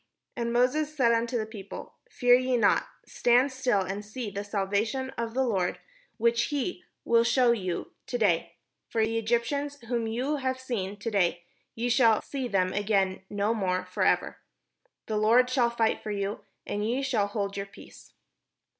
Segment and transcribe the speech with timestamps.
[0.35, 5.11] And Moses said unto the people: "Fear ye not, stand still, and see the salvation
[5.11, 5.77] of the Lord,
[6.17, 8.55] which he will 531 PALESTINE shew to you to day;
[8.89, 11.43] for the Egyptians whom ye have seen to day,
[11.75, 14.39] ye shall see them again no more forever.
[15.05, 18.13] The Lord shall fight for you, and ye shall hold your peace."